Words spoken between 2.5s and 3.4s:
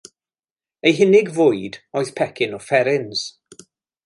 o fferins.